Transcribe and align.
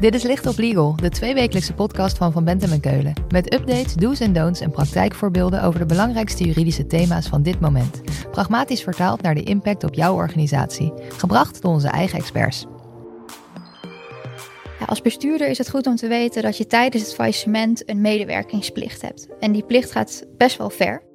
Dit 0.00 0.14
is 0.14 0.22
Licht 0.22 0.46
op 0.46 0.56
Legal, 0.58 0.96
de 0.96 1.08
tweewekelijkse 1.08 1.74
podcast 1.74 2.16
van 2.16 2.32
Van 2.32 2.44
Bentem 2.44 2.72
en 2.72 2.80
Keulen. 2.80 3.12
Met 3.28 3.54
updates, 3.54 3.94
do's 3.94 4.20
en 4.20 4.32
don'ts 4.32 4.60
en 4.60 4.70
praktijkvoorbeelden 4.70 5.62
over 5.62 5.80
de 5.80 5.86
belangrijkste 5.86 6.44
juridische 6.44 6.86
thema's 6.86 7.28
van 7.28 7.42
dit 7.42 7.60
moment. 7.60 8.00
Pragmatisch 8.30 8.82
vertaald 8.82 9.22
naar 9.22 9.34
de 9.34 9.42
impact 9.42 9.84
op 9.84 9.94
jouw 9.94 10.14
organisatie. 10.14 10.92
Gebracht 11.08 11.62
door 11.62 11.72
onze 11.72 11.88
eigen 11.88 12.18
experts. 12.18 12.66
Ja, 14.78 14.86
als 14.86 15.02
bestuurder 15.02 15.48
is 15.48 15.58
het 15.58 15.70
goed 15.70 15.86
om 15.86 15.96
te 15.96 16.08
weten 16.08 16.42
dat 16.42 16.56
je 16.56 16.66
tijdens 16.66 17.02
het 17.02 17.14
faillissement 17.14 17.88
een 17.88 18.00
medewerkingsplicht 18.00 19.02
hebt. 19.02 19.28
En 19.40 19.52
die 19.52 19.64
plicht 19.64 19.90
gaat 19.90 20.26
best 20.36 20.56
wel 20.56 20.70
ver. 20.70 21.09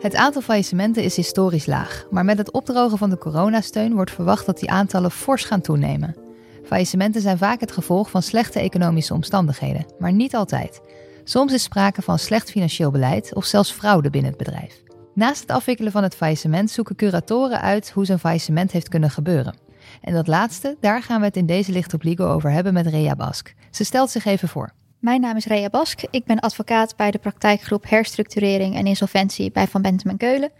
Het 0.00 0.14
aantal 0.14 0.42
faillissementen 0.42 1.02
is 1.02 1.16
historisch 1.16 1.66
laag, 1.66 2.06
maar 2.10 2.24
met 2.24 2.38
het 2.38 2.52
opdrogen 2.52 2.98
van 2.98 3.10
de 3.10 3.18
coronasteun 3.18 3.94
wordt 3.94 4.10
verwacht 4.10 4.46
dat 4.46 4.58
die 4.58 4.70
aantallen 4.70 5.10
fors 5.10 5.44
gaan 5.44 5.60
toenemen. 5.60 6.16
Faillissementen 6.64 7.20
zijn 7.20 7.38
vaak 7.38 7.60
het 7.60 7.72
gevolg 7.72 8.10
van 8.10 8.22
slechte 8.22 8.60
economische 8.60 9.14
omstandigheden, 9.14 9.86
maar 9.98 10.12
niet 10.12 10.34
altijd. 10.34 10.80
Soms 11.24 11.52
is 11.52 11.62
sprake 11.62 12.02
van 12.02 12.18
slecht 12.18 12.50
financieel 12.50 12.90
beleid 12.90 13.34
of 13.34 13.44
zelfs 13.44 13.72
fraude 13.72 14.10
binnen 14.10 14.30
het 14.30 14.44
bedrijf. 14.44 14.82
Naast 15.14 15.40
het 15.40 15.50
afwikkelen 15.50 15.92
van 15.92 16.02
het 16.02 16.14
faillissement 16.14 16.70
zoeken 16.70 16.96
curatoren 16.96 17.60
uit 17.60 17.90
hoe 17.90 18.04
zo'n 18.04 18.18
faillissement 18.18 18.72
heeft 18.72 18.88
kunnen 18.88 19.10
gebeuren. 19.10 19.56
En 20.00 20.14
dat 20.14 20.26
laatste, 20.26 20.76
daar 20.80 21.02
gaan 21.02 21.20
we 21.20 21.26
het 21.26 21.36
in 21.36 21.46
deze 21.46 21.72
Licht 21.72 22.20
over 22.20 22.50
hebben 22.50 22.72
met 22.72 22.86
Rea 22.86 23.16
Bask. 23.16 23.54
Ze 23.70 23.84
stelt 23.84 24.10
zich 24.10 24.24
even 24.24 24.48
voor. 24.48 24.72
Mijn 24.98 25.20
naam 25.20 25.36
is 25.36 25.44
Rea 25.44 25.68
Bask. 25.68 26.00
Ik 26.10 26.24
ben 26.24 26.38
advocaat 26.38 26.96
bij 26.96 27.10
de 27.10 27.18
praktijkgroep 27.18 27.88
Herstructurering 27.88 28.76
en 28.76 28.86
Insolventie 28.86 29.50
bij 29.50 29.66
Van 29.66 29.82
Bentem 29.82 30.10
en 30.10 30.16
Keulen. 30.16 30.50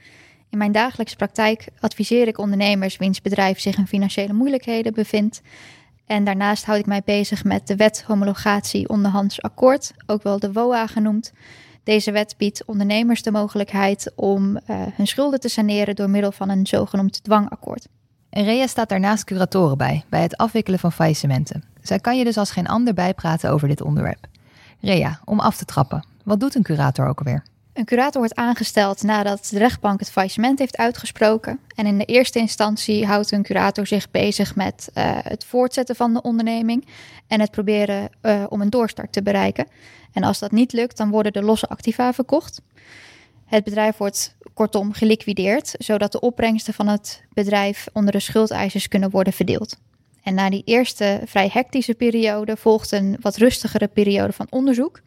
In 0.50 0.58
mijn 0.58 0.72
dagelijkse 0.72 1.16
praktijk 1.16 1.68
adviseer 1.80 2.28
ik 2.28 2.38
ondernemers 2.38 2.96
wiens 2.96 3.22
bedrijf 3.22 3.60
zich 3.60 3.78
in 3.78 3.86
financiële 3.86 4.32
moeilijkheden 4.32 4.94
bevindt. 4.94 5.40
En 6.06 6.24
daarnaast 6.24 6.64
houd 6.64 6.78
ik 6.78 6.86
mij 6.86 7.02
bezig 7.04 7.44
met 7.44 7.66
de 7.66 7.76
wet 7.76 8.02
homologatie 8.06 8.88
onderhands 8.88 9.42
akkoord, 9.42 9.92
ook 10.06 10.22
wel 10.22 10.38
de 10.38 10.52
WOA 10.52 10.86
genoemd. 10.86 11.32
Deze 11.84 12.12
wet 12.12 12.34
biedt 12.36 12.64
ondernemers 12.64 13.22
de 13.22 13.30
mogelijkheid 13.30 14.12
om 14.16 14.50
uh, 14.50 14.58
hun 14.68 15.06
schulden 15.06 15.40
te 15.40 15.48
saneren 15.48 15.94
door 15.94 16.10
middel 16.10 16.32
van 16.32 16.48
een 16.48 16.66
zogenoemd 16.66 17.24
dwangakkoord. 17.24 17.88
En 18.30 18.44
Rea 18.44 18.66
staat 18.66 18.88
daarnaast 18.88 19.24
curatoren 19.24 19.78
bij, 19.78 20.04
bij 20.08 20.22
het 20.22 20.36
afwikkelen 20.36 20.78
van 20.78 20.92
faillissementen. 20.92 21.64
Zij 21.82 21.98
kan 21.98 22.18
je 22.18 22.24
dus 22.24 22.36
als 22.36 22.50
geen 22.50 22.66
ander 22.66 22.94
bijpraten 22.94 23.50
over 23.50 23.68
dit 23.68 23.80
onderwerp. 23.80 24.26
Rea, 24.80 25.20
om 25.24 25.40
af 25.40 25.56
te 25.56 25.64
trappen, 25.64 26.04
wat 26.24 26.40
doet 26.40 26.54
een 26.54 26.62
curator 26.62 27.06
ook 27.06 27.18
alweer? 27.18 27.42
Een 27.72 27.84
curator 27.84 28.20
wordt 28.20 28.34
aangesteld 28.34 29.02
nadat 29.02 29.48
de 29.50 29.58
rechtbank 29.58 30.00
het 30.00 30.10
faillissement 30.10 30.58
heeft 30.58 30.76
uitgesproken. 30.76 31.60
En 31.74 31.86
in 31.86 31.98
de 31.98 32.04
eerste 32.04 32.38
instantie 32.38 33.06
houdt 33.06 33.30
een 33.30 33.42
curator 33.42 33.86
zich 33.86 34.10
bezig 34.10 34.54
met 34.54 34.90
uh, 34.94 35.18
het 35.22 35.44
voortzetten 35.44 35.96
van 35.96 36.14
de 36.14 36.22
onderneming 36.22 36.86
en 37.26 37.40
het 37.40 37.50
proberen 37.50 38.10
uh, 38.22 38.44
om 38.48 38.60
een 38.60 38.70
doorstart 38.70 39.12
te 39.12 39.22
bereiken. 39.22 39.66
En 40.12 40.22
als 40.22 40.38
dat 40.38 40.50
niet 40.50 40.72
lukt, 40.72 40.96
dan 40.96 41.10
worden 41.10 41.32
de 41.32 41.42
losse 41.42 41.68
activa 41.68 42.12
verkocht. 42.12 42.60
Het 43.44 43.64
bedrijf 43.64 43.96
wordt 43.96 44.36
kortom 44.54 44.92
geliquideerd, 44.92 45.74
zodat 45.78 46.12
de 46.12 46.20
opbrengsten 46.20 46.74
van 46.74 46.86
het 46.86 47.22
bedrijf 47.32 47.86
onder 47.92 48.12
de 48.12 48.20
schuldeisers 48.20 48.88
kunnen 48.88 49.10
worden 49.10 49.32
verdeeld. 49.32 49.76
En 50.28 50.34
na 50.34 50.50
die 50.50 50.62
eerste 50.64 51.20
vrij 51.24 51.50
hectische 51.52 51.94
periode 51.94 52.56
volgt 52.56 52.92
een 52.92 53.16
wat 53.20 53.36
rustigere 53.36 53.88
periode 53.88 54.32
van 54.32 54.46
onderzoek. 54.50 55.00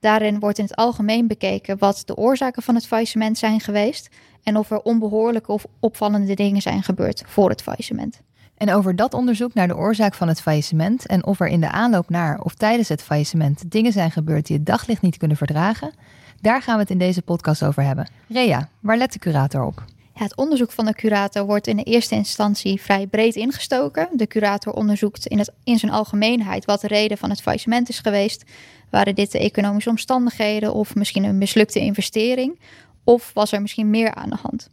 Daarin 0.00 0.38
wordt 0.38 0.58
in 0.58 0.64
het 0.64 0.76
algemeen 0.76 1.26
bekeken 1.26 1.78
wat 1.78 2.02
de 2.04 2.16
oorzaken 2.16 2.62
van 2.62 2.74
het 2.74 2.86
faillissement 2.86 3.38
zijn 3.38 3.60
geweest 3.60 4.08
en 4.42 4.56
of 4.56 4.70
er 4.70 4.82
onbehoorlijke 4.82 5.52
of 5.52 5.64
opvallende 5.80 6.34
dingen 6.34 6.62
zijn 6.62 6.82
gebeurd 6.82 7.22
voor 7.26 7.48
het 7.48 7.62
faillissement. 7.62 8.20
En 8.56 8.72
over 8.72 8.96
dat 8.96 9.14
onderzoek 9.14 9.54
naar 9.54 9.68
de 9.68 9.76
oorzaak 9.76 10.14
van 10.14 10.28
het 10.28 10.40
faillissement 10.40 11.06
en 11.06 11.26
of 11.26 11.40
er 11.40 11.48
in 11.48 11.60
de 11.60 11.70
aanloop 11.70 12.10
naar 12.10 12.40
of 12.40 12.54
tijdens 12.54 12.88
het 12.88 13.02
faillissement 13.02 13.70
dingen 13.70 13.92
zijn 13.92 14.10
gebeurd 14.10 14.46
die 14.46 14.56
het 14.56 14.66
daglicht 14.66 15.02
niet 15.02 15.16
kunnen 15.16 15.36
verdragen, 15.36 15.92
daar 16.40 16.62
gaan 16.62 16.74
we 16.74 16.80
het 16.80 16.90
in 16.90 16.98
deze 16.98 17.22
podcast 17.22 17.64
over 17.64 17.82
hebben. 17.82 18.08
Rea, 18.28 18.68
waar 18.80 18.96
let 18.96 19.12
de 19.12 19.18
curator 19.18 19.64
op? 19.64 19.84
Het 20.12 20.36
onderzoek 20.36 20.72
van 20.72 20.84
de 20.84 20.94
curator 20.94 21.44
wordt 21.44 21.66
in 21.66 21.76
de 21.76 21.82
eerste 21.82 22.14
instantie 22.14 22.82
vrij 22.82 23.06
breed 23.06 23.34
ingestoken. 23.34 24.08
De 24.12 24.26
curator 24.26 24.72
onderzoekt 24.72 25.26
in, 25.26 25.38
het, 25.38 25.52
in 25.64 25.78
zijn 25.78 25.92
algemeenheid 25.92 26.64
wat 26.64 26.80
de 26.80 26.86
reden 26.86 27.18
van 27.18 27.30
het 27.30 27.42
faillissement 27.42 27.88
is 27.88 27.98
geweest. 27.98 28.44
Waren 28.90 29.14
dit 29.14 29.32
de 29.32 29.38
economische 29.38 29.90
omstandigheden 29.90 30.74
of 30.74 30.94
misschien 30.94 31.24
een 31.24 31.38
mislukte 31.38 31.80
investering? 31.80 32.60
Of 33.04 33.30
was 33.34 33.52
er 33.52 33.62
misschien 33.62 33.90
meer 33.90 34.14
aan 34.14 34.30
de 34.30 34.38
hand? 34.42 34.68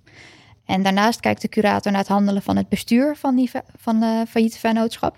En 0.66 0.84
daarnaast 0.84 1.20
kijkt 1.20 1.42
de 1.42 1.50
curator 1.50 1.92
naar 1.92 2.02
het 2.02 2.10
handelen 2.10 2.42
van 2.42 2.58
het 2.58 2.70
bestuur 2.70 3.16
van, 3.16 3.36
die, 3.36 3.52
van 3.78 4.00
de 4.00 4.26
failliete 4.28 4.60
vennootschap. 4.60 5.18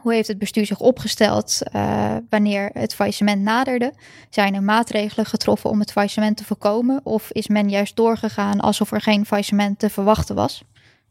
Hoe 0.00 0.14
heeft 0.14 0.28
het 0.28 0.38
bestuur 0.38 0.66
zich 0.66 0.80
opgesteld 0.80 1.58
uh, 1.72 2.16
wanneer 2.28 2.70
het 2.72 2.94
faillissement 2.94 3.42
naderde? 3.42 3.92
Zijn 4.30 4.54
er 4.54 4.62
maatregelen 4.62 5.26
getroffen 5.26 5.70
om 5.70 5.80
het 5.80 5.92
faillissement 5.92 6.36
te 6.36 6.44
voorkomen? 6.44 7.00
Of 7.02 7.30
is 7.30 7.48
men 7.48 7.68
juist 7.68 7.96
doorgegaan 7.96 8.60
alsof 8.60 8.92
er 8.92 9.00
geen 9.00 9.26
faillissement 9.26 9.78
te 9.78 9.90
verwachten 9.90 10.34
was? 10.34 10.62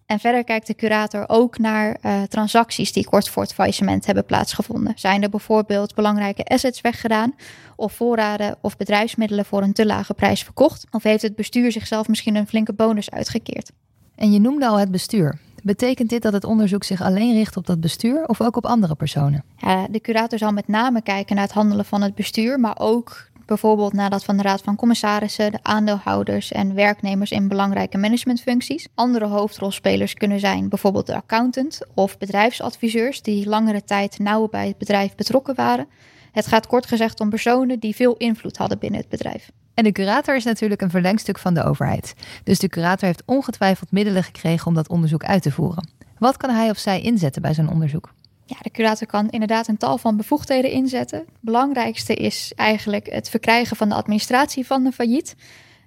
En 0.05 0.19
verder 0.19 0.43
kijkt 0.43 0.67
de 0.67 0.73
curator 0.73 1.23
ook 1.27 1.57
naar 1.57 1.97
uh, 2.01 2.21
transacties 2.21 2.91
die 2.91 3.05
kort 3.05 3.29
voor 3.29 3.43
het 3.43 3.53
faillissement 3.53 4.05
hebben 4.05 4.25
plaatsgevonden. 4.25 4.93
Zijn 4.95 5.23
er 5.23 5.29
bijvoorbeeld 5.29 5.95
belangrijke 5.95 6.43
assets 6.43 6.81
weggedaan, 6.81 7.35
of 7.75 7.93
voorraden 7.93 8.57
of 8.61 8.77
bedrijfsmiddelen 8.77 9.45
voor 9.45 9.61
een 9.61 9.73
te 9.73 9.85
lage 9.85 10.13
prijs 10.13 10.43
verkocht? 10.43 10.85
Of 10.91 11.03
heeft 11.03 11.21
het 11.21 11.35
bestuur 11.35 11.71
zichzelf 11.71 12.07
misschien 12.07 12.35
een 12.35 12.47
flinke 12.47 12.73
bonus 12.73 13.11
uitgekeerd? 13.11 13.71
En 14.15 14.31
je 14.31 14.39
noemde 14.39 14.67
al 14.67 14.79
het 14.79 14.91
bestuur. 14.91 15.39
Betekent 15.63 16.09
dit 16.09 16.21
dat 16.21 16.33
het 16.33 16.43
onderzoek 16.43 16.83
zich 16.83 17.01
alleen 17.01 17.33
richt 17.33 17.57
op 17.57 17.65
dat 17.65 17.79
bestuur 17.79 18.25
of 18.25 18.41
ook 18.41 18.55
op 18.55 18.65
andere 18.65 18.95
personen? 18.95 19.43
De 19.89 19.99
curator 20.01 20.37
zal 20.37 20.51
met 20.51 20.67
name 20.67 21.01
kijken 21.01 21.35
naar 21.35 21.43
het 21.43 21.53
handelen 21.53 21.85
van 21.85 22.01
het 22.01 22.15
bestuur, 22.15 22.59
maar 22.59 22.79
ook 22.79 23.27
bijvoorbeeld 23.45 23.93
naar 23.93 24.09
dat 24.09 24.23
van 24.23 24.37
de 24.37 24.43
Raad 24.43 24.61
van 24.61 24.75
Commissarissen, 24.75 25.51
de 25.51 25.59
aandeelhouders 25.61 26.51
en 26.51 26.73
werknemers 26.73 27.31
in 27.31 27.47
belangrijke 27.47 27.97
managementfuncties. 27.97 28.87
Andere 28.95 29.25
hoofdrolspelers 29.25 30.13
kunnen 30.13 30.39
zijn 30.39 30.69
bijvoorbeeld 30.69 31.05
de 31.05 31.15
accountant 31.15 31.79
of 31.93 32.17
bedrijfsadviseurs 32.17 33.21
die 33.21 33.49
langere 33.49 33.83
tijd 33.83 34.19
nauw 34.19 34.47
bij 34.47 34.67
het 34.67 34.77
bedrijf 34.77 35.15
betrokken 35.15 35.55
waren. 35.55 35.87
Het 36.31 36.47
gaat 36.47 36.67
kort 36.67 36.85
gezegd 36.85 37.19
om 37.19 37.29
personen 37.29 37.79
die 37.79 37.95
veel 37.95 38.15
invloed 38.17 38.57
hadden 38.57 38.79
binnen 38.79 38.99
het 38.99 39.09
bedrijf. 39.09 39.51
En 39.79 39.85
de 39.85 39.91
curator 39.91 40.35
is 40.35 40.43
natuurlijk 40.43 40.81
een 40.81 40.89
verlengstuk 40.89 41.39
van 41.39 41.53
de 41.53 41.63
overheid. 41.63 42.13
Dus 42.43 42.59
de 42.59 42.69
curator 42.69 43.07
heeft 43.07 43.23
ongetwijfeld 43.25 43.91
middelen 43.91 44.23
gekregen 44.23 44.67
om 44.67 44.73
dat 44.73 44.89
onderzoek 44.89 45.23
uit 45.23 45.41
te 45.41 45.51
voeren. 45.51 45.89
Wat 46.17 46.37
kan 46.37 46.49
hij 46.49 46.69
of 46.69 46.77
zij 46.77 47.01
inzetten 47.01 47.41
bij 47.41 47.53
zo'n 47.53 47.69
onderzoek? 47.69 48.13
Ja, 48.45 48.55
de 48.61 48.69
curator 48.69 49.07
kan 49.07 49.29
inderdaad 49.29 49.67
een 49.67 49.77
tal 49.77 49.97
van 49.97 50.17
bevoegdheden 50.17 50.71
inzetten. 50.71 51.19
Het 51.19 51.27
belangrijkste 51.39 52.13
is 52.13 52.51
eigenlijk 52.55 53.09
het 53.09 53.29
verkrijgen 53.29 53.77
van 53.77 53.89
de 53.89 53.95
administratie 53.95 54.65
van 54.65 54.83
de 54.83 54.91
failliet. 54.91 55.35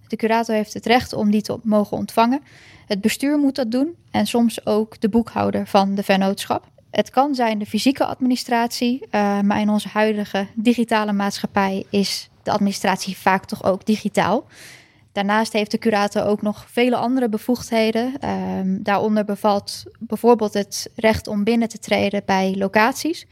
De 0.08 0.16
curator 0.16 0.54
heeft 0.54 0.75
het 0.75 0.86
recht 0.86 1.12
om 1.12 1.31
die 1.31 1.42
te 1.42 1.58
mogen 1.62 1.97
ontvangen. 1.97 2.41
Het 2.86 3.00
bestuur 3.00 3.38
moet 3.38 3.54
dat 3.54 3.70
doen 3.70 3.97
en 4.10 4.26
soms 4.26 4.66
ook 4.66 5.00
de 5.00 5.08
boekhouder 5.08 5.66
van 5.66 5.94
de 5.94 6.02
vennootschap. 6.02 6.70
Het 6.91 7.10
kan 7.10 7.34
zijn 7.34 7.58
de 7.58 7.66
fysieke 7.66 8.04
administratie, 8.04 9.00
uh, 9.00 9.41
maar 9.41 9.60
in 9.60 9.70
onze 9.70 9.88
huidige 9.88 10.47
digitale 10.54 11.12
maatschappij 11.12 11.84
is 11.91 12.31
de 12.42 12.50
administratie 12.50 13.16
vaak 13.16 13.44
toch 13.44 13.64
ook 13.64 13.86
digitaal. 13.86 14.47
Daarnaast 15.12 15.53
heeft 15.53 15.70
de 15.70 15.78
curator 15.78 16.25
ook 16.25 16.42
nog 16.42 16.66
vele 16.70 16.97
andere 16.97 17.28
bevoegdheden. 17.28 18.28
Um, 18.28 18.82
daaronder 18.82 19.25
bevalt 19.25 19.84
bijvoorbeeld 19.98 20.54
het 20.54 20.91
recht 20.94 21.26
om 21.26 21.44
binnen 21.44 21.69
te 21.69 21.78
treden 21.78 22.22
bij 22.26 22.54
locaties. 22.56 23.26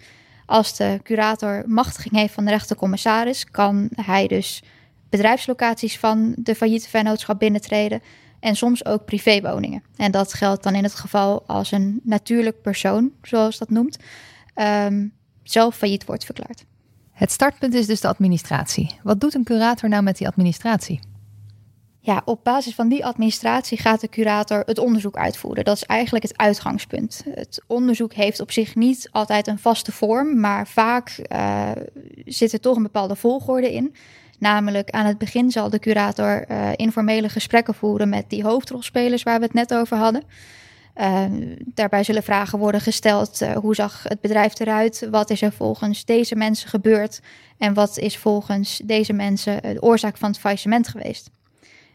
Als 0.47 0.77
de 0.77 1.01
curator 1.03 1.63
machtiging 1.67 2.15
heeft 2.15 2.35
van 2.35 2.45
de 2.45 2.51
rechtercommissaris, 2.51 3.45
kan 3.45 3.89
hij 3.95 4.27
dus 4.27 4.63
bedrijfslocaties 5.09 5.99
van 5.99 6.35
de 6.37 6.55
failliete 6.55 6.89
vennootschap 6.89 7.39
binnentreden 7.39 8.03
en 8.41 8.57
soms 8.57 8.85
ook 8.85 9.05
privéwoningen. 9.05 9.83
En 9.97 10.11
dat 10.11 10.35
geldt 10.35 10.63
dan 10.63 10.75
in 10.75 10.83
het 10.83 10.95
geval 10.95 11.43
als 11.47 11.73
een 11.73 12.01
natuurlijk 12.03 12.63
persoon, 12.63 13.13
zoals 13.23 13.59
dat 13.59 13.71
noemt, 13.71 13.99
um, 14.55 15.13
zelf 15.43 15.77
failliet 15.77 16.05
wordt 16.05 16.25
verklaard. 16.25 16.65
Het 17.21 17.33
startpunt 17.33 17.75
is 17.75 17.87
dus 17.87 18.01
de 18.01 18.09
administratie. 18.09 18.91
Wat 19.03 19.21
doet 19.21 19.35
een 19.35 19.45
curator 19.45 19.89
nou 19.89 20.03
met 20.03 20.17
die 20.17 20.27
administratie? 20.27 21.01
Ja, 22.01 22.23
op 22.25 22.45
basis 22.45 22.75
van 22.75 22.89
die 22.89 23.05
administratie 23.05 23.79
gaat 23.79 24.01
de 24.01 24.09
curator 24.09 24.63
het 24.67 24.79
onderzoek 24.79 25.17
uitvoeren. 25.17 25.65
Dat 25.65 25.77
is 25.77 25.85
eigenlijk 25.85 26.25
het 26.25 26.39
uitgangspunt. 26.39 27.25
Het 27.35 27.63
onderzoek 27.67 28.13
heeft 28.13 28.41
op 28.41 28.51
zich 28.51 28.75
niet 28.75 29.09
altijd 29.13 29.47
een 29.47 29.59
vaste 29.59 29.93
vorm, 29.93 30.41
maar 30.41 30.67
vaak 30.67 31.21
uh, 31.33 31.71
zit 32.25 32.53
er 32.53 32.61
toch 32.61 32.77
een 32.77 32.83
bepaalde 32.83 33.17
volgorde 33.17 33.73
in. 33.73 33.95
Namelijk 34.39 34.91
aan 34.91 35.07
het 35.07 35.19
begin 35.19 35.51
zal 35.51 35.71
de 35.71 35.79
curator 35.79 36.51
uh, 36.51 36.69
informele 36.77 37.29
gesprekken 37.29 37.75
voeren 37.75 38.09
met 38.09 38.25
die 38.29 38.45
hoofdrolspelers 38.45 39.23
waar 39.23 39.39
we 39.39 39.45
het 39.45 39.55
net 39.55 39.75
over 39.75 39.97
hadden. 39.97 40.23
Uh, 41.01 41.25
daarbij 41.65 42.05
zullen 42.05 42.23
vragen 42.23 42.59
worden 42.59 42.81
gesteld: 42.81 43.43
uh, 43.43 43.53
hoe 43.53 43.75
zag 43.75 44.03
het 44.03 44.21
bedrijf 44.21 44.59
eruit? 44.59 45.09
Wat 45.11 45.31
is 45.31 45.43
er 45.43 45.53
volgens 45.53 46.05
deze 46.05 46.37
mensen 46.37 46.69
gebeurd? 46.69 47.21
En 47.59 47.75
wat 47.75 47.99
is 47.99 48.19
volgens 48.19 48.81
deze 48.85 49.13
mensen 49.13 49.63
de 49.63 49.83
oorzaak 49.83 50.17
van 50.17 50.31
het 50.31 50.39
faillissement 50.39 50.89
geweest? 50.89 51.31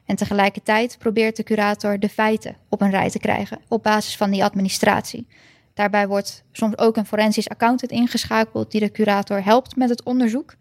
En 0.05 0.15
tegelijkertijd 0.15 0.97
probeert 0.99 1.35
de 1.35 1.43
curator 1.43 1.99
de 1.99 2.09
feiten 2.09 2.55
op 2.69 2.81
een 2.81 2.89
rij 2.89 3.09
te 3.09 3.19
krijgen 3.19 3.59
op 3.67 3.83
basis 3.83 4.17
van 4.17 4.31
die 4.31 4.43
administratie. 4.43 5.27
Daarbij 5.73 6.07
wordt 6.07 6.43
soms 6.51 6.77
ook 6.77 6.97
een 6.97 7.05
forensisch 7.05 7.49
accountant 7.49 7.91
ingeschakeld 7.91 8.71
die 8.71 8.81
de 8.81 8.91
curator 8.91 9.43
helpt 9.43 9.75
met 9.75 9.89
het 9.89 10.03
onderzoek. 10.03 10.55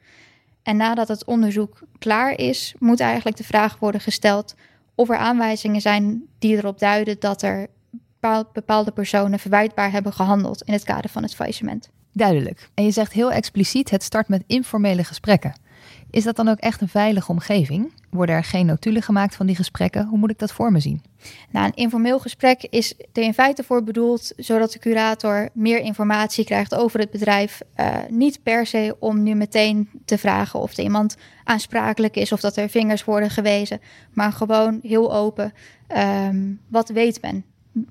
En 0.62 0.76
nadat 0.76 1.08
het 1.08 1.24
onderzoek 1.24 1.80
klaar 1.98 2.38
is, 2.38 2.74
moet 2.78 3.00
eigenlijk 3.00 3.36
de 3.36 3.44
vraag 3.44 3.78
worden 3.78 4.00
gesteld 4.00 4.54
of 4.94 5.10
er 5.10 5.16
aanwijzingen 5.16 5.80
zijn 5.80 6.22
die 6.38 6.56
erop 6.56 6.78
duiden 6.78 7.16
dat 7.20 7.42
er 7.42 7.68
bepaalde 8.52 8.90
personen 8.90 9.38
verwijtbaar 9.38 9.90
hebben 9.90 10.12
gehandeld 10.12 10.62
in 10.62 10.72
het 10.72 10.84
kader 10.84 11.10
van 11.10 11.22
het 11.22 11.34
faillissement. 11.34 11.90
Duidelijk. 12.12 12.68
En 12.74 12.84
je 12.84 12.90
zegt 12.90 13.12
heel 13.12 13.32
expliciet: 13.32 13.90
het 13.90 14.02
start 14.02 14.28
met 14.28 14.44
informele 14.46 15.04
gesprekken. 15.04 15.54
Is 16.10 16.24
dat 16.24 16.36
dan 16.36 16.48
ook 16.48 16.58
echt 16.58 16.80
een 16.80 16.88
veilige 16.88 17.30
omgeving? 17.30 17.92
Worden 18.10 18.34
er 18.34 18.44
geen 18.44 18.66
notulen 18.66 19.02
gemaakt 19.02 19.36
van 19.36 19.46
die 19.46 19.56
gesprekken? 19.56 20.06
Hoe 20.06 20.18
moet 20.18 20.30
ik 20.30 20.38
dat 20.38 20.52
voor 20.52 20.72
me 20.72 20.80
zien? 20.80 21.02
Nou, 21.50 21.66
een 21.66 21.74
informeel 21.74 22.18
gesprek 22.18 22.66
is 22.70 22.94
er 23.12 23.22
in 23.22 23.34
feite 23.34 23.64
voor 23.64 23.82
bedoeld 23.82 24.32
zodat 24.36 24.72
de 24.72 24.78
curator 24.78 25.48
meer 25.52 25.78
informatie 25.78 26.44
krijgt 26.44 26.74
over 26.74 27.00
het 27.00 27.10
bedrijf. 27.10 27.60
Uh, 27.76 27.96
niet 28.08 28.42
per 28.42 28.66
se 28.66 28.96
om 28.98 29.22
nu 29.22 29.34
meteen 29.34 29.90
te 30.04 30.18
vragen 30.18 30.60
of 30.60 30.76
er 30.76 30.84
iemand 30.84 31.16
aansprakelijk 31.44 32.16
is 32.16 32.32
of 32.32 32.40
dat 32.40 32.56
er 32.56 32.68
vingers 32.68 33.04
worden 33.04 33.30
gewezen, 33.30 33.80
maar 34.12 34.32
gewoon 34.32 34.78
heel 34.82 35.14
open. 35.14 35.52
Um, 35.88 36.60
wat 36.68 36.88
weet 36.88 37.22
men 37.22 37.44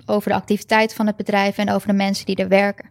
over 0.06 0.30
de 0.30 0.36
activiteit 0.36 0.94
van 0.94 1.06
het 1.06 1.16
bedrijf 1.16 1.58
en 1.58 1.70
over 1.70 1.88
de 1.88 1.94
mensen 1.94 2.26
die 2.26 2.36
er 2.36 2.48
werken? 2.48 2.88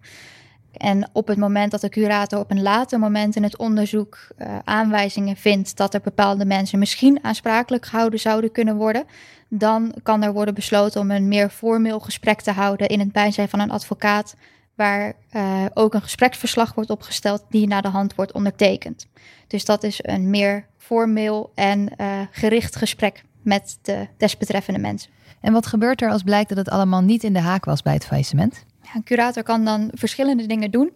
En 0.78 1.10
op 1.12 1.28
het 1.28 1.38
moment 1.38 1.72
dat 1.72 1.82
de 1.82 1.90
curator 1.90 2.40
op 2.40 2.52
een 2.52 2.62
later 2.62 3.00
moment 3.00 3.36
in 3.36 3.44
het 3.44 3.58
onderzoek 3.58 4.28
uh, 4.38 4.58
aanwijzingen 4.64 5.36
vindt 5.36 5.78
dat 5.78 5.94
er 5.94 6.02
bepaalde 6.02 6.46
mensen 6.46 6.80
misschien 6.80 7.20
aansprakelijk 7.22 7.86
gehouden 7.86 8.20
zouden 8.20 8.52
kunnen 8.52 8.76
worden, 8.76 9.06
dan 9.48 9.94
kan 10.04 10.24
er 10.24 10.34
worden 10.34 10.54
besloten 10.54 11.02
om 11.02 11.12
een 11.12 11.28
meer 11.28 11.50
formeel 11.50 12.00
gesprek 12.00 12.42
te 12.42 12.52
houden 12.52 12.88
in 12.88 13.00
het 13.00 13.12
bijzijn 13.12 13.50
van 13.50 13.60
een 13.60 13.72
advocaat, 13.72 14.36
waar 14.76 15.14
uh, 15.32 15.66
ook 15.74 15.94
een 15.94 16.02
gespreksverslag 16.02 16.74
wordt 16.74 16.90
opgesteld 16.90 17.44
die 17.50 17.68
na 17.68 17.82
de 17.82 17.88
hand 17.88 18.16
wordt 18.16 18.32
ondertekend. 18.32 19.08
Dus 19.48 19.66
dat 19.66 19.84
is 19.84 20.00
een 20.02 20.30
meer 20.30 20.66
formeel 20.78 21.52
en 21.56 21.90
uh, 21.98 22.20
gericht 22.32 22.76
gesprek 22.76 23.24
met 23.42 23.78
de 23.82 24.08
desbetreffende 24.18 24.80
mensen. 24.80 25.12
En 25.44 25.54
wat 25.54 25.66
gebeurt 25.66 26.02
er 26.02 26.10
als 26.10 26.24
blijkt 26.24 26.50
dat 26.50 26.58
het 26.58 26.70
allemaal 26.70 27.02
niet 27.02 27.24
in 27.24 27.34
de 27.34 27.40
haak 27.40 27.66
was 27.66 27.82
bij 27.82 27.94
het 27.94 28.06
faillissement? 28.06 28.66
Een 28.96 29.04
curator 29.04 29.44
kan 29.44 29.66
dan 29.66 29.90
verschillende 29.94 30.46
dingen 30.46 30.72
doen. 30.72 30.92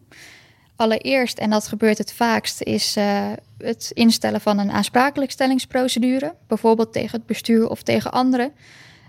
Allereerst, 0.76 1.38
en 1.38 1.50
dat 1.50 1.68
gebeurt 1.68 1.98
het 1.98 2.14
vaakst, 2.14 2.62
is 2.62 2.98
uh, 2.98 3.32
het 3.58 3.92
instellen 3.94 4.42
van 4.42 4.60
een 4.60 4.72
aansprakelijkstellingsprocedure, 4.72 6.36
bijvoorbeeld 6.48 6.94
tegen 6.94 7.18
het 7.18 7.28
bestuur 7.28 7.70
of 7.70 7.84
tegen 7.84 8.12
anderen. 8.12 8.52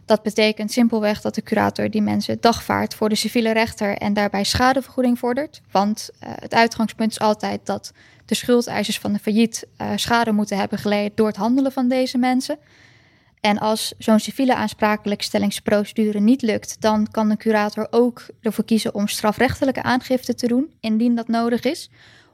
Dat 0.04 0.22
betekent 0.22 0.72
simpelweg 0.72 1.20
dat 1.20 1.34
de 1.34 1.42
curator 1.42 1.90
die 1.90 2.02
mensen 2.02 2.36
dagvaart 2.40 2.94
voor 2.94 3.08
de 3.08 3.14
civiele 3.14 3.52
rechter 3.52 3.96
en 3.96 4.12
daarbij 4.12 4.44
schadevergoeding 4.44 5.18
vordert. 5.18 5.60
Want 5.70 6.10
uh, 6.12 6.30
het 6.34 6.54
uitgangspunt 6.54 7.10
is 7.10 7.20
altijd 7.20 7.66
dat 7.66 7.92
de 8.24 8.34
schuldeisers 8.34 8.98
van 8.98 9.12
de 9.12 9.18
failliet 9.18 9.66
uh, 9.80 9.90
schade 9.96 10.32
moeten 10.32 10.56
hebben 10.56 10.78
geleden 10.78 11.12
door 11.14 11.26
het 11.26 11.36
handelen 11.36 11.72
van 11.72 11.88
deze 11.88 12.18
mensen. 12.18 12.58
En 13.40 13.58
als 13.58 13.94
zo'n 13.98 14.18
civiele 14.18 14.54
aansprakelijkstellingsprocedure 14.54 16.20
niet 16.20 16.42
lukt, 16.42 16.80
dan 16.80 17.08
kan 17.10 17.28
de 17.28 17.36
curator 17.36 17.86
ook 17.90 18.26
ervoor 18.40 18.64
kiezen 18.64 18.94
om 18.94 19.08
strafrechtelijke 19.08 19.82
aangifte 19.82 20.34
te 20.34 20.46
doen, 20.46 20.72
indien 20.80 21.14
dat 21.14 21.28
nodig 21.28 21.64
is, 21.64 21.90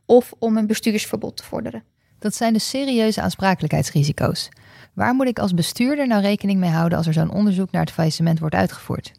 of 0.07 0.33
om 0.39 0.57
een 0.57 0.67
bestuursverbod 0.67 1.37
te 1.37 1.45
vorderen. 1.45 1.85
Dat 2.19 2.35
zijn 2.35 2.53
de 2.53 2.59
serieuze 2.59 3.21
aansprakelijkheidsrisico's. 3.21 4.49
Waar 4.93 5.15
moet 5.15 5.27
ik 5.27 5.39
als 5.39 5.55
bestuurder 5.55 6.07
nou 6.07 6.23
rekening 6.23 6.59
mee 6.59 6.71
houden 6.71 6.99
als 6.99 7.07
er 7.07 7.13
zo'n 7.13 7.33
onderzoek 7.33 7.71
naar 7.71 7.83
het 7.83 7.93
faillissement 7.93 8.39
wordt 8.39 8.55
uitgevoerd? 8.55 9.13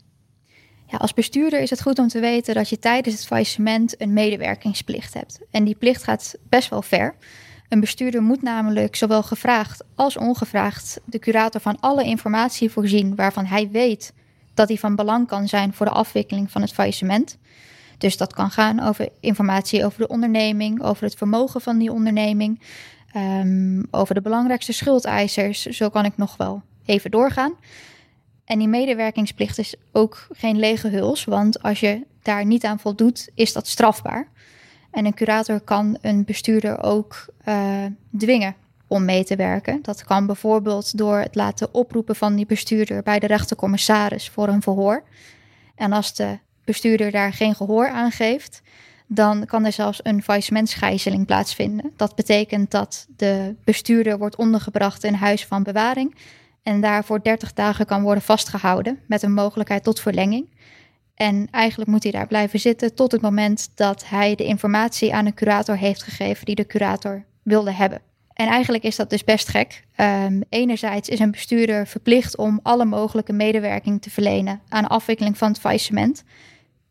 Ja, 0.88 0.98
als 0.98 1.14
bestuurder 1.14 1.62
is 1.62 1.70
het 1.70 1.82
goed 1.82 2.00
om 2.00 2.08
te 2.08 2.20
weten 2.20 2.56
dat 2.56 2.70
je 2.70 2.80
tijdens 2.80 3.16
het 3.16 3.26
faillissement 3.26 4.02
een 4.02 4.14
medewerkingsplicht 4.14 5.14
hebt. 5.14 5.40
En 5.52 5.64
die 5.64 5.76
plicht 5.76 6.04
gaat 6.04 6.36
best 6.50 6.70
wel 6.70 6.82
ver. 6.82 7.16
Een 7.76 7.82
bestuurder 7.82 8.22
moet 8.22 8.42
namelijk 8.42 8.96
zowel 8.96 9.24
gevraagd 9.24 9.84
als 9.96 10.18
ongevraagd 10.18 11.00
de 11.06 11.20
curator 11.20 11.62
van 11.62 11.80
alle 11.80 12.04
informatie 12.04 12.70
voorzien 12.70 13.16
waarvan 13.16 13.46
hij 13.46 13.70
weet 13.70 14.14
dat 14.54 14.68
die 14.68 14.80
van 14.80 14.96
belang 14.96 15.28
kan 15.28 15.48
zijn 15.48 15.74
voor 15.74 15.86
de 15.86 15.92
afwikkeling 15.92 16.52
van 16.52 16.62
het 16.62 16.74
faillissement. 16.74 17.38
Dus 17.98 18.18
dat 18.18 18.34
kan 18.34 18.52
gaan 18.52 18.80
over 18.80 19.10
informatie 19.20 19.86
over 19.86 20.00
de 20.00 20.08
onderneming, 20.08 20.84
over 20.84 21.04
het 21.04 21.16
vermogen 21.16 21.62
van 21.62 21.78
die 21.78 21.92
onderneming, 21.92 22.62
um, 23.16 23.88
over 23.92 24.16
de 24.16 24.22
belangrijkste 24.22 24.74
schuldeisers. 24.74 25.66
Zo 25.66 25.90
kan 25.90 26.06
ik 26.06 26.18
nog 26.18 26.38
wel 26.38 26.62
even 26.86 27.12
doorgaan. 27.12 27.54
En 28.46 28.60
die 28.60 28.68
medewerkingsplicht 28.68 29.58
is 29.58 29.76
ook 29.92 30.28
geen 30.32 30.60
lege 30.60 30.88
huls, 30.88 31.26
want 31.26 31.62
als 31.62 31.80
je 31.80 32.06
daar 32.22 32.46
niet 32.46 32.66
aan 32.66 32.80
voldoet, 32.80 33.30
is 33.34 33.54
dat 33.54 33.68
strafbaar. 33.68 34.28
En 34.96 35.06
een 35.06 35.14
curator 35.14 35.60
kan 35.60 35.98
een 36.02 36.26
bestuurder 36.26 36.84
ook 36.84 37.26
uh, 37.48 37.86
dwingen 38.18 38.56
om 38.88 39.06
mee 39.06 39.24
te 39.24 39.36
werken. 39.36 39.80
Dat 39.82 40.04
kan 40.04 40.26
bijvoorbeeld 40.26 40.98
door 40.98 41.18
het 41.18 41.36
laten 41.36 41.74
oproepen 41.74 42.16
van 42.16 42.36
die 42.36 42.46
bestuurder 42.46 43.04
bij 43.04 43.20
de 43.20 43.28
rechtercommissaris 43.28 44.30
voor 44.30 44.48
een 44.48 44.62
verhoor. 44.62 45.04
En 45.76 45.92
als 45.92 46.14
de 46.16 46.38
bestuurder 46.64 47.12
daar 47.12 47.34
geen 47.34 47.56
gehoor 47.56 47.90
aan 47.90 48.12
geeft, 48.12 48.62
dan 49.08 49.46
kan 49.46 49.66
er 49.66 49.72
zelfs 49.72 50.00
een 50.04 50.24
faillissementsgijzeling 50.24 51.26
plaatsvinden. 51.26 51.94
Dat 51.96 52.16
betekent 52.16 52.72
dat 52.72 53.08
de 53.16 53.56
bestuurder 53.64 54.18
wordt 54.18 54.36
ondergebracht 54.36 55.04
in 55.04 55.14
huis 55.14 55.46
van 55.46 55.64
bewaring 55.64 56.16
en 56.64 56.82
daar 56.82 57.04
voor 57.04 57.24
30 57.24 57.54
dagen 57.54 57.86
kan 57.86 58.02
worden 58.02 58.24
vastgehouden 58.24 59.00
met 59.08 59.22
een 59.22 59.34
mogelijkheid 59.34 59.84
tot 59.84 60.00
verlenging. 60.00 60.48
En 61.16 61.48
eigenlijk 61.52 61.90
moet 61.90 62.04
hij 62.04 62.12
daar 62.12 62.28
blijven 62.28 62.60
zitten 62.60 62.96
tot 62.96 63.12
het 63.12 63.22
moment 63.22 63.70
dat 63.76 64.08
hij 64.08 64.36
de 64.36 64.46
informatie 64.46 65.14
aan 65.14 65.26
de 65.26 65.34
curator 65.34 65.78
heeft 65.78 66.04
gegeven 66.04 66.46
die 66.46 66.56
de 66.56 66.66
curator 66.66 67.26
wilde 67.44 67.72
hebben. 67.72 68.02
En 68.34 68.48
eigenlijk 68.48 68.84
is 68.84 68.96
dat 68.96 69.10
dus 69.10 69.24
best 69.24 69.48
gek. 69.48 69.84
Um, 69.98 70.44
enerzijds 70.50 71.10
is 71.10 71.20
een 71.20 71.32
bestuurder 71.32 71.88
verplicht 71.88 72.38
om 72.38 72.60
alle 72.64 72.86
mogelijke 72.86 73.34
medewerking 73.34 74.02
te 74.02 74.10
verlenen 74.10 74.62
aan 74.70 74.88
afwikkeling 74.88 75.38
van 75.38 75.48
het 75.48 75.60
faillissement. 75.60 76.24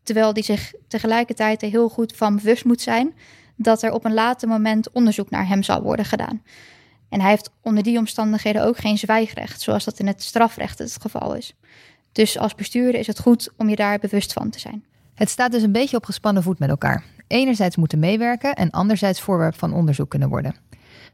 Terwijl 0.02 0.32
die 0.32 0.44
zich 0.44 0.72
tegelijkertijd 0.88 1.62
er 1.62 1.70
heel 1.70 1.88
goed 1.88 2.16
van 2.16 2.36
bewust 2.36 2.64
moet 2.64 2.80
zijn 2.80 3.14
dat 3.56 3.82
er 3.82 3.92
op 3.92 4.04
een 4.04 4.14
later 4.14 4.48
moment 4.48 4.90
onderzoek 4.90 5.30
naar 5.30 5.48
hem 5.48 5.62
zal 5.62 5.82
worden 5.82 6.04
gedaan. 6.04 6.42
En 7.08 7.20
hij 7.20 7.30
heeft 7.30 7.50
onder 7.62 7.82
die 7.82 7.98
omstandigheden 7.98 8.64
ook 8.64 8.76
geen 8.76 8.98
zwijgrecht, 8.98 9.60
zoals 9.60 9.84
dat 9.84 9.98
in 9.98 10.06
het 10.06 10.22
strafrecht 10.22 10.78
het 10.78 10.96
geval 11.00 11.34
is. 11.34 11.54
Dus 12.14 12.38
als 12.38 12.54
bestuurder 12.54 13.00
is 13.00 13.06
het 13.06 13.20
goed 13.20 13.50
om 13.56 13.68
je 13.68 13.76
daar 13.76 13.98
bewust 13.98 14.32
van 14.32 14.50
te 14.50 14.58
zijn. 14.58 14.84
Het 15.14 15.28
staat 15.28 15.52
dus 15.52 15.62
een 15.62 15.72
beetje 15.72 15.96
op 15.96 16.04
gespannen 16.04 16.42
voet 16.42 16.58
met 16.58 16.68
elkaar. 16.68 17.04
Enerzijds 17.26 17.76
moeten 17.76 17.98
meewerken 17.98 18.54
en 18.54 18.70
anderzijds 18.70 19.20
voorwerp 19.20 19.58
van 19.58 19.72
onderzoek 19.72 20.10
kunnen 20.10 20.28
worden. 20.28 20.54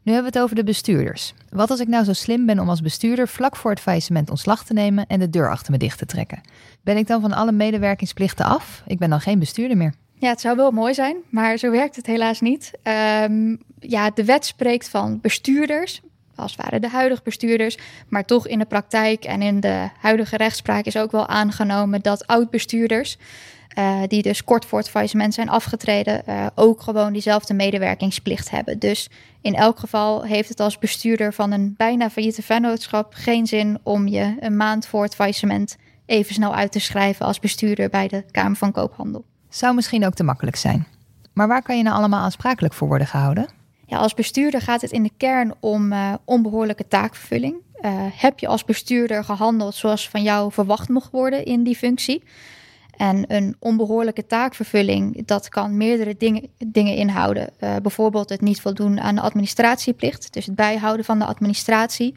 Nu 0.03 0.13
hebben 0.13 0.31
we 0.31 0.37
het 0.37 0.45
over 0.45 0.55
de 0.55 0.63
bestuurders. 0.63 1.33
Wat 1.49 1.69
als 1.69 1.79
ik 1.79 1.87
nou 1.87 2.03
zo 2.03 2.13
slim 2.13 2.45
ben 2.45 2.59
om 2.59 2.69
als 2.69 2.81
bestuurder 2.81 3.27
vlak 3.27 3.55
voor 3.55 3.71
het 3.71 3.79
faillissement 3.79 4.29
ontslag 4.29 4.65
te 4.65 4.73
nemen 4.73 5.07
en 5.07 5.19
de 5.19 5.29
deur 5.29 5.49
achter 5.49 5.71
me 5.71 5.77
dicht 5.77 5.97
te 5.97 6.05
trekken? 6.05 6.41
Ben 6.83 6.97
ik 6.97 7.07
dan 7.07 7.21
van 7.21 7.33
alle 7.33 7.51
medewerkingsplichten 7.51 8.45
af? 8.45 8.83
Ik 8.87 8.99
ben 8.99 9.09
dan 9.09 9.21
geen 9.21 9.39
bestuurder 9.39 9.77
meer. 9.77 9.93
Ja, 10.13 10.29
het 10.29 10.41
zou 10.41 10.55
wel 10.55 10.71
mooi 10.71 10.93
zijn, 10.93 11.17
maar 11.29 11.57
zo 11.57 11.71
werkt 11.71 11.95
het 11.95 12.05
helaas 12.05 12.41
niet. 12.41 12.71
Um, 13.23 13.59
ja, 13.79 14.09
de 14.09 14.25
wet 14.25 14.45
spreekt 14.45 14.89
van 14.89 15.19
bestuurders, 15.21 16.01
als 16.35 16.55
waren 16.55 16.81
de 16.81 16.89
huidige 16.89 17.21
bestuurders. 17.23 17.77
Maar 18.07 18.25
toch 18.25 18.47
in 18.47 18.59
de 18.59 18.65
praktijk 18.65 19.25
en 19.25 19.41
in 19.41 19.59
de 19.59 19.89
huidige 19.99 20.37
rechtspraak 20.37 20.85
is 20.85 20.97
ook 20.97 21.11
wel 21.11 21.27
aangenomen 21.27 22.01
dat 22.01 22.27
oud-bestuurders, 22.27 23.17
uh, 23.77 24.01
die 24.07 24.21
dus 24.21 24.43
kort 24.43 24.65
voor 24.65 24.79
het 24.79 24.89
faillissement 24.89 25.33
zijn 25.33 25.49
afgetreden, 25.49 26.21
uh, 26.27 26.45
ook 26.55 26.81
gewoon 26.81 27.13
diezelfde 27.13 27.53
medewerkingsplicht 27.53 28.49
hebben. 28.49 28.79
Dus 28.79 29.09
in 29.41 29.55
elk 29.55 29.79
geval 29.79 30.23
heeft 30.23 30.49
het 30.49 30.59
als 30.59 30.79
bestuurder 30.79 31.33
van 31.33 31.51
een 31.51 31.73
bijna 31.77 32.09
failliete 32.09 32.41
vennootschap 32.41 33.13
geen 33.15 33.47
zin 33.47 33.79
om 33.83 34.07
je 34.07 34.35
een 34.39 34.57
maand 34.57 34.87
voor 34.87 35.03
het 35.03 35.15
faillissement 35.15 35.77
even 36.05 36.33
snel 36.33 36.55
uit 36.55 36.71
te 36.71 36.79
schrijven 36.79 37.25
als 37.25 37.39
bestuurder 37.39 37.89
bij 37.89 38.07
de 38.07 38.23
Kamer 38.31 38.57
van 38.57 38.71
Koophandel. 38.71 39.25
Zou 39.49 39.75
misschien 39.75 40.05
ook 40.05 40.13
te 40.13 40.23
makkelijk 40.23 40.55
zijn. 40.55 40.87
Maar 41.33 41.47
waar 41.47 41.61
kan 41.61 41.77
je 41.77 41.83
nou 41.83 41.95
allemaal 41.95 42.23
aansprakelijk 42.23 42.73
voor 42.73 42.87
worden 42.87 43.07
gehouden? 43.07 43.60
Ja, 43.91 43.97
als 43.97 44.13
bestuurder 44.13 44.61
gaat 44.61 44.81
het 44.81 44.91
in 44.91 45.03
de 45.03 45.11
kern 45.17 45.53
om 45.59 45.91
uh, 45.91 46.13
onbehoorlijke 46.25 46.87
taakvervulling. 46.87 47.55
Uh, 47.81 47.91
heb 48.11 48.39
je 48.39 48.47
als 48.47 48.65
bestuurder 48.65 49.23
gehandeld 49.23 49.75
zoals 49.75 50.09
van 50.09 50.23
jou 50.23 50.51
verwacht 50.51 50.89
mocht 50.89 51.11
worden 51.11 51.45
in 51.45 51.63
die 51.63 51.75
functie? 51.75 52.23
En 52.97 53.23
een 53.27 53.55
onbehoorlijke 53.59 54.25
taakvervulling, 54.25 55.25
dat 55.25 55.49
kan 55.49 55.77
meerdere 55.77 56.15
dingen, 56.17 56.47
dingen 56.67 56.95
inhouden. 56.95 57.49
Uh, 57.59 57.75
bijvoorbeeld 57.81 58.29
het 58.29 58.41
niet 58.41 58.61
voldoen 58.61 58.99
aan 58.99 59.15
de 59.15 59.21
administratieplicht, 59.21 60.33
dus 60.33 60.45
het 60.45 60.55
bijhouden 60.55 61.05
van 61.05 61.19
de 61.19 61.25
administratie, 61.25 62.15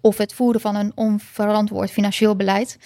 of 0.00 0.18
het 0.18 0.34
voeren 0.34 0.60
van 0.60 0.74
een 0.74 0.92
onverantwoord 0.94 1.90
financieel 1.90 2.36
beleid, 2.36 2.78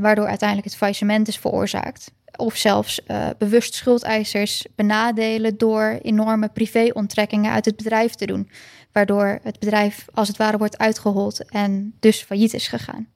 waardoor 0.00 0.26
uiteindelijk 0.26 0.68
het 0.68 0.76
faillissement 0.76 1.28
is 1.28 1.38
veroorzaakt 1.38 2.12
of 2.38 2.56
zelfs 2.56 3.00
uh, 3.06 3.28
bewust 3.38 3.74
schuldeisers 3.74 4.66
benadelen 4.74 5.58
door 5.58 5.98
enorme 6.02 6.48
privéonttrekkingen 6.48 7.52
uit 7.52 7.64
het 7.64 7.76
bedrijf 7.76 8.14
te 8.14 8.26
doen. 8.26 8.50
Waardoor 8.92 9.38
het 9.42 9.58
bedrijf 9.58 10.06
als 10.14 10.28
het 10.28 10.36
ware 10.36 10.58
wordt 10.58 10.78
uitgehold 10.78 11.50
en 11.50 11.94
dus 12.00 12.22
failliet 12.22 12.54
is 12.54 12.68
gegaan. 12.68 13.08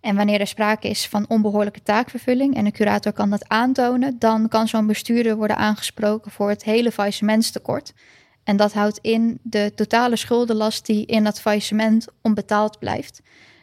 En 0.00 0.16
wanneer 0.16 0.40
er 0.40 0.46
sprake 0.46 0.88
is 0.88 1.06
van 1.06 1.28
onbehoorlijke 1.28 1.82
taakvervulling 1.82 2.56
en 2.56 2.66
een 2.66 2.72
curator 2.72 3.12
kan 3.12 3.30
dat 3.30 3.48
aantonen, 3.48 4.18
dan 4.18 4.48
kan 4.48 4.68
zo'n 4.68 4.86
bestuurder 4.86 5.36
worden 5.36 5.56
aangesproken 5.56 6.30
voor 6.30 6.48
het 6.48 6.64
hele 6.64 6.92
faillissementstekort. 6.92 7.92
En 8.44 8.56
dat 8.56 8.72
houdt 8.72 8.98
in 8.98 9.38
de 9.42 9.72
totale 9.74 10.16
schuldenlast 10.16 10.86
die 10.86 11.06
in 11.06 11.24
dat 11.24 11.40
faillissement 11.40 12.06
onbetaald 12.22 12.78
blijft. 12.78 13.20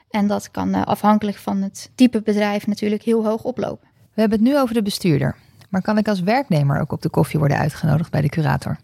En 0.09 0.27
dat 0.27 0.51
kan 0.51 0.75
uh, 0.75 0.85
afhankelijk 0.85 1.37
van 1.37 1.61
het 1.61 1.91
type 1.95 2.21
bedrijf 2.21 2.67
natuurlijk 2.67 3.03
heel 3.03 3.25
hoog 3.25 3.43
oplopen. 3.43 3.86
We 4.17 4.23
hebben 4.23 4.39
het 4.39 4.49
nu 4.49 4.59
over 4.59 4.73
de 4.73 4.81
bestuurder. 4.81 5.35
Maar 5.69 5.81
kan 5.81 5.97
ik 5.97 6.07
als 6.07 6.19
werknemer 6.19 6.81
ook 6.81 6.91
op 6.91 7.01
de 7.01 7.09
koffie 7.09 7.39
worden 7.39 7.57
uitgenodigd 7.57 8.11
bij 8.11 8.21
de 8.21 8.29
curator? 8.29 8.77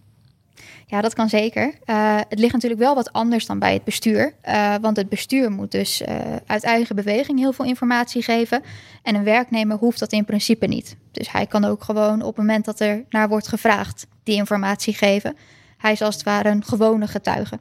Ja, 0.85 1.01
dat 1.01 1.13
kan 1.13 1.29
zeker. 1.29 1.73
Uh, 1.85 2.19
het 2.29 2.39
ligt 2.39 2.53
natuurlijk 2.53 2.81
wel 2.81 2.95
wat 2.95 3.13
anders 3.13 3.45
dan 3.45 3.59
bij 3.59 3.73
het 3.73 3.83
bestuur. 3.83 4.33
Uh, 4.45 4.75
want 4.81 4.97
het 4.97 5.09
bestuur 5.09 5.51
moet 5.51 5.71
dus 5.71 6.01
uh, 6.01 6.15
uit 6.45 6.63
eigen 6.63 6.95
beweging 6.95 7.39
heel 7.39 7.53
veel 7.53 7.65
informatie 7.65 8.21
geven. 8.21 8.61
En 9.03 9.15
een 9.15 9.23
werknemer 9.23 9.77
hoeft 9.77 9.99
dat 9.99 10.11
in 10.11 10.25
principe 10.25 10.65
niet. 10.65 10.95
Dus 11.11 11.31
hij 11.31 11.45
kan 11.45 11.65
ook 11.65 11.83
gewoon 11.83 12.21
op 12.21 12.27
het 12.27 12.37
moment 12.37 12.65
dat 12.65 12.79
er 12.79 13.03
naar 13.09 13.29
wordt 13.29 13.47
gevraagd 13.47 14.07
die 14.23 14.35
informatie 14.35 14.93
geven. 14.93 15.37
Hij 15.77 15.91
is 15.91 16.01
als 16.01 16.15
het 16.15 16.23
ware 16.23 16.49
een 16.49 16.63
gewone 16.63 17.07
getuige. 17.07 17.59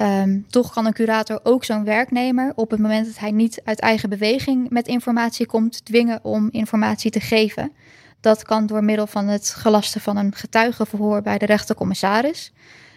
Um, 0.00 0.46
toch 0.48 0.72
kan 0.72 0.86
een 0.86 0.92
curator 0.92 1.40
ook 1.42 1.64
zo'n 1.64 1.84
werknemer 1.84 2.52
op 2.54 2.70
het 2.70 2.80
moment 2.80 3.06
dat 3.06 3.18
hij 3.18 3.30
niet 3.30 3.60
uit 3.64 3.80
eigen 3.80 4.08
beweging 4.08 4.70
met 4.70 4.86
informatie 4.86 5.46
komt, 5.46 5.84
dwingen 5.84 6.24
om 6.24 6.48
informatie 6.50 7.10
te 7.10 7.20
geven. 7.20 7.72
Dat 8.20 8.42
kan 8.42 8.66
door 8.66 8.84
middel 8.84 9.06
van 9.06 9.26
het 9.26 9.48
gelasten 9.48 10.00
van 10.00 10.16
een 10.16 10.34
getuigenverhoor 10.34 11.22
bij 11.22 11.38
de 11.38 11.46
rechtercommissaris. 11.46 12.52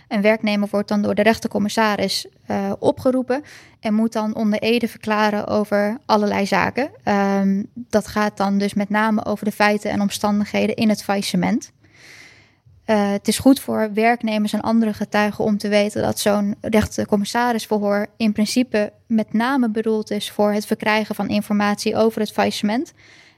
Een 0.08 0.22
werknemer 0.22 0.68
wordt 0.72 0.88
dan 0.88 1.02
door 1.02 1.16
de 1.16 1.22
rechtercommissaris 1.22 2.28
uh, 2.48 2.72
opgeroepen 2.80 3.44
en 3.80 3.94
moet 3.94 4.14
dan 4.14 4.36
onder 4.36 4.60
ede 4.60 4.88
verklaren 4.88 5.48
over 5.48 5.98
allerlei 6.06 6.46
zaken. 6.46 6.90
Um, 7.06 7.68
dat 7.74 8.08
gaat 8.08 8.38
dan 8.38 8.58
dus 8.58 8.74
met 8.74 8.90
name 8.90 9.26
over 9.26 9.46
de 9.46 9.52
feiten 9.52 9.92
en 9.92 10.02
omstandigheden 10.02 10.76
in 10.76 10.90
het 10.90 11.04
faillissement. 11.04 11.72
Uh, 12.92 13.12
het 13.12 13.28
is 13.28 13.40
goed 13.40 13.60
voor 13.60 13.94
werknemers 13.94 14.54
en 14.54 14.62
andere 14.62 14.94
getuigen 14.94 15.44
om 15.44 15.58
te 15.58 15.68
weten 15.68 16.02
dat 16.02 16.20
zo'n 16.20 16.56
rechtercommissarisverhoor 16.62 18.08
in 18.18 18.32
principe 18.32 18.94
met 19.08 19.34
name 19.34 19.70
bedoeld 19.70 20.12
is 20.12 20.32
voor 20.32 20.52
het 20.52 20.66
verkrijgen 20.66 21.16
van 21.16 21.30
informatie 21.30 21.96
over 21.96 22.22
het 22.22 22.32
faillissement 22.32 22.94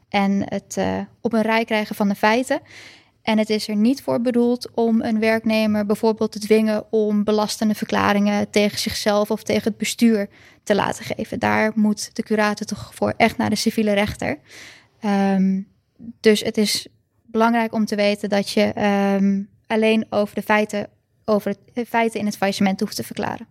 en 0.09 0.43
het 0.45 0.75
uh, 0.79 0.99
op 1.21 1.33
een 1.33 1.41
rij 1.41 1.65
krijgen 1.65 1.95
van 1.95 2.09
de 2.09 2.15
feiten. 2.15 2.61
En 3.21 3.37
het 3.37 3.49
is 3.49 3.67
er 3.67 3.75
niet 3.75 4.01
voor 4.01 4.21
bedoeld 4.21 4.69
om 4.73 5.01
een 5.01 5.19
werknemer 5.19 5.85
bijvoorbeeld 5.85 6.31
te 6.31 6.39
dwingen 6.39 6.85
om 6.91 7.23
belastende 7.23 7.75
verklaringen 7.75 8.49
tegen 8.49 8.79
zichzelf 8.79 9.31
of 9.31 9.43
tegen 9.43 9.63
het 9.63 9.77
bestuur 9.77 10.29
te 10.63 10.75
laten 10.75 11.05
geven. 11.05 11.39
Daar 11.39 11.71
moet 11.75 12.15
de 12.15 12.23
curator 12.23 12.67
toch 12.67 12.91
voor 12.93 13.13
echt 13.17 13.37
naar 13.37 13.49
de 13.49 13.55
civiele 13.55 13.93
rechter. 13.93 14.37
Um, 15.05 15.67
dus 16.19 16.41
het 16.41 16.57
is 16.57 16.87
belangrijk 17.33 17.73
om 17.73 17.85
te 17.85 17.95
weten 17.95 18.29
dat 18.29 18.49
je 18.49 18.73
um, 19.21 19.49
alleen 19.67 20.05
over 20.09 20.35
de 20.35 20.41
feiten, 20.41 20.87
over 21.25 21.55
het, 21.73 21.87
feiten 21.87 22.19
in 22.19 22.25
het 22.25 22.37
faillissement 22.37 22.79
hoeft 22.79 22.95
te 22.95 23.03
verklaren. 23.03 23.47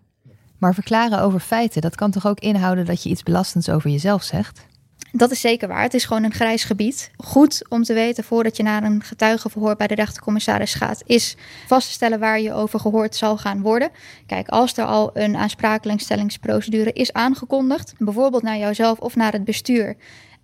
Maar 0.59 0.75
verklaren 0.75 1.21
over 1.21 1.41
feiten, 1.41 1.81
dat 1.81 1.95
kan 1.95 2.11
toch 2.11 2.27
ook 2.27 2.41
inhouden 2.41 2.85
dat 2.87 3.03
je 3.03 3.09
iets 3.09 3.23
belastends 3.23 3.69
over 3.69 3.91
jezelf 3.91 4.23
zegt? 4.23 4.67
Dat 5.13 5.31
is 5.31 5.41
zeker 5.41 5.69
waar. 5.69 5.83
Het 5.83 5.95
is 5.95 6.05
gewoon 6.05 6.23
een 6.23 6.33
grijs 6.33 6.65
gebied. 6.65 7.11
Goed 7.17 7.65
om 7.69 7.83
te 7.83 7.95
weten 7.95 8.25
voordat 8.25 8.57
je 8.57 8.63
naar 8.63 8.83
een 8.83 9.03
getuigenverhoor 9.03 9.77
bij 9.77 9.87
de 9.87 9.95
rechtercommissaris 9.95 10.75
gaat, 10.75 11.03
is 11.07 11.37
vast 11.67 11.87
te 11.87 11.93
stellen 11.93 12.19
waar 12.19 12.41
je 12.41 12.53
over 12.53 12.81
gehoord 12.81 13.17
zal 13.17 13.37
gaan 13.37 13.63
worden. 13.63 13.91
Kijk, 14.27 14.49
als 14.49 14.77
er 14.77 14.85
al 14.85 15.11
een 15.15 15.37
aansprakelijkstellingsprocedure 15.37 16.93
is 16.93 17.13
aangekondigd, 17.13 17.95
bijvoorbeeld 17.99 18.43
naar 18.43 18.59
jouzelf 18.59 18.99
of 18.99 19.17
naar 19.17 19.33
het 19.33 19.45
bestuur, 19.45 19.97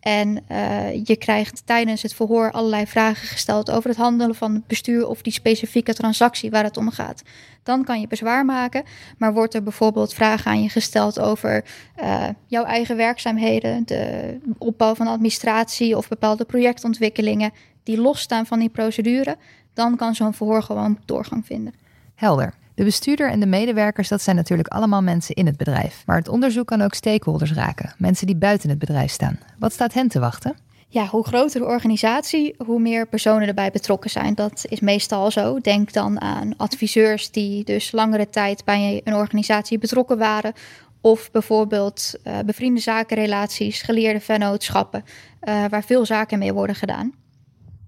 en 0.08 0.44
uh, 0.50 1.04
je 1.04 1.16
krijgt 1.16 1.62
tijdens 1.64 2.02
het 2.02 2.14
verhoor 2.14 2.50
allerlei 2.50 2.86
vragen 2.86 3.28
gesteld 3.28 3.70
over 3.70 3.88
het 3.88 3.98
handelen 3.98 4.34
van 4.34 4.54
het 4.54 4.66
bestuur 4.66 5.08
of 5.08 5.22
die 5.22 5.32
specifieke 5.32 5.94
transactie 5.94 6.50
waar 6.50 6.64
het 6.64 6.76
om 6.76 6.90
gaat. 6.90 7.22
Dan 7.62 7.84
kan 7.84 8.00
je 8.00 8.06
bezwaar 8.06 8.44
maken. 8.44 8.82
Maar 9.18 9.32
wordt 9.32 9.54
er 9.54 9.62
bijvoorbeeld 9.62 10.14
vragen 10.14 10.50
aan 10.50 10.62
je 10.62 10.68
gesteld 10.68 11.20
over 11.20 11.64
uh, 12.02 12.24
jouw 12.46 12.64
eigen 12.64 12.96
werkzaamheden, 12.96 13.86
de 13.86 14.38
opbouw 14.58 14.94
van 14.94 15.06
administratie 15.06 15.96
of 15.96 16.08
bepaalde 16.08 16.44
projectontwikkelingen 16.44 17.52
die 17.82 18.00
losstaan 18.00 18.46
van 18.46 18.58
die 18.58 18.68
procedure, 18.68 19.36
dan 19.74 19.96
kan 19.96 20.14
zo'n 20.14 20.34
verhoor 20.34 20.62
gewoon 20.62 20.98
doorgang 21.04 21.46
vinden. 21.46 21.74
Helder. 22.14 22.54
De 22.78 22.84
bestuurder 22.84 23.30
en 23.30 23.40
de 23.40 23.46
medewerkers, 23.46 24.08
dat 24.08 24.22
zijn 24.22 24.36
natuurlijk 24.36 24.68
allemaal 24.68 25.02
mensen 25.02 25.34
in 25.34 25.46
het 25.46 25.56
bedrijf. 25.56 26.02
Maar 26.06 26.16
het 26.16 26.28
onderzoek 26.28 26.66
kan 26.66 26.82
ook 26.82 26.94
stakeholders 26.94 27.52
raken, 27.52 27.94
mensen 27.96 28.26
die 28.26 28.36
buiten 28.36 28.68
het 28.68 28.78
bedrijf 28.78 29.10
staan. 29.10 29.38
Wat 29.58 29.72
staat 29.72 29.92
hen 29.92 30.08
te 30.08 30.18
wachten? 30.18 30.56
Ja, 30.88 31.06
hoe 31.06 31.26
groter 31.26 31.60
de 31.60 31.66
organisatie, 31.66 32.54
hoe 32.64 32.80
meer 32.80 33.06
personen 33.06 33.48
erbij 33.48 33.70
betrokken 33.70 34.10
zijn. 34.10 34.34
Dat 34.34 34.64
is 34.68 34.80
meestal 34.80 35.30
zo. 35.30 35.60
Denk 35.60 35.92
dan 35.92 36.20
aan 36.20 36.56
adviseurs 36.56 37.30
die 37.30 37.64
dus 37.64 37.92
langere 37.92 38.30
tijd 38.30 38.64
bij 38.64 39.00
een 39.04 39.14
organisatie 39.14 39.78
betrokken 39.78 40.18
waren. 40.18 40.52
Of 41.00 41.30
bijvoorbeeld 41.30 42.14
uh, 42.24 42.38
bevriende 42.46 42.80
zakenrelaties, 42.80 43.82
geleerde 43.82 44.20
vennootschappen, 44.20 45.04
uh, 45.48 45.64
waar 45.68 45.84
veel 45.84 46.06
zaken 46.06 46.38
mee 46.38 46.52
worden 46.52 46.76
gedaan. 46.76 47.12